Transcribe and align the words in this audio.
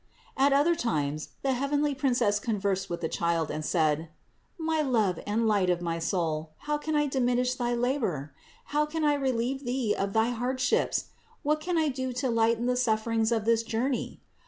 637. 0.35 0.45
At 0.47 0.59
other 0.59 0.75
times 0.75 1.29
the 1.43 1.53
heavenly 1.53 1.93
Princess 1.93 2.39
conversed 2.39 2.89
with 2.89 3.01
the 3.01 3.07
Child 3.07 3.51
and 3.51 3.63
said: 3.63 4.09
"My 4.57 4.81
love 4.81 5.19
and 5.27 5.47
light 5.47 5.69
of 5.69 5.79
my 5.79 5.99
soul, 5.99 6.53
how 6.65 6.79
can 6.79 6.95
I 6.95 7.05
diminish 7.05 7.53
thy 7.53 7.75
labor? 7.75 8.33
How 8.73 8.87
can 8.87 9.03
I 9.05 9.13
relieve 9.13 9.63
Thee 9.63 9.93
of 9.95 10.13
thy 10.13 10.29
hardships? 10.31 11.05
What 11.43 11.59
can 11.59 11.77
I 11.77 11.89
do 11.89 12.13
to 12.13 12.31
lighten 12.31 12.65
the 12.65 12.75
sufferings 12.75 13.31
of 13.31 13.45
this 13.45 13.61
journey? 13.61 14.21